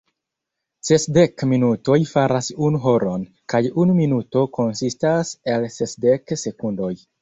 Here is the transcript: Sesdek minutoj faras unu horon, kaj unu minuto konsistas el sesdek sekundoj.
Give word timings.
Sesdek 0.87 1.43
minutoj 1.51 1.99
faras 2.13 2.51
unu 2.69 2.81
horon, 2.87 3.29
kaj 3.55 3.63
unu 3.85 4.01
minuto 4.03 4.47
konsistas 4.61 5.39
el 5.57 5.73
sesdek 5.81 6.41
sekundoj. 6.49 6.95